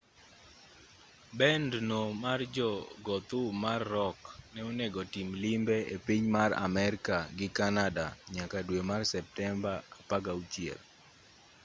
bend 1.37 1.71
no 1.89 2.01
mar 2.23 2.39
jo 2.55 2.69
go 3.05 3.15
thum 3.29 3.45
mar 3.65 3.81
rock 3.97 4.19
ne 4.53 4.61
onego 4.71 5.01
tim 5.13 5.27
limbe 5.43 5.77
e 5.95 5.97
piny 6.05 6.25
mar 6.37 6.51
amerka 6.67 7.17
gi 7.37 7.47
canada 7.57 8.05
nyaka 8.35 8.57
dwe 8.67 8.81
mar 8.89 9.01
septemba 9.13 9.73
16 10.09 10.77